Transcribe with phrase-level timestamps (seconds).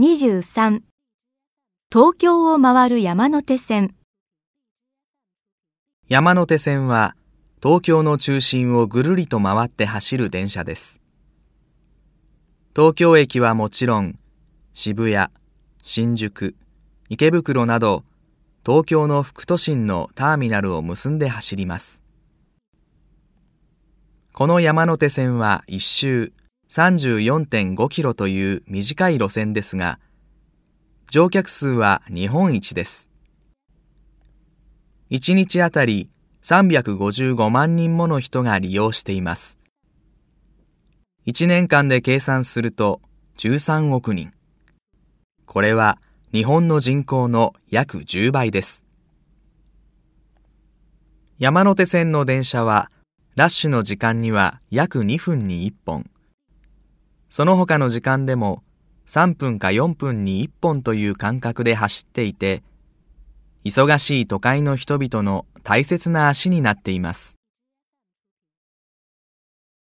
[0.00, 0.80] 23
[1.92, 3.94] 東京を回る山手線
[6.08, 7.14] 山手線は
[7.62, 11.02] 東京の中心をぐるりと回って走る電車です。
[12.74, 14.18] 東京駅はもちろん
[14.72, 15.30] 渋谷、
[15.82, 16.54] 新宿、
[17.10, 18.02] 池袋など
[18.64, 22.02] 東京の副都心のターミナルを結んで走ります。
[24.32, 26.32] この山手線は一周
[26.72, 30.00] 34.5キロという短い路線ですが、
[31.10, 33.10] 乗客数は日本一です。
[35.10, 36.08] 1日あたり
[36.42, 39.58] 355万人もの人が利用しています。
[41.26, 43.02] 1年間で計算すると
[43.36, 44.32] 13億人。
[45.44, 45.98] これは
[46.32, 48.86] 日本の人口の約10倍です。
[51.38, 52.90] 山手線の電車は
[53.34, 56.11] ラッシュの時間には約2分に1本。
[57.34, 58.62] その他の時間でも
[59.06, 62.62] 3分か4分に1本という間隔で走っていて、
[63.64, 67.38] 忙しい都会の人々の大切な足になっています。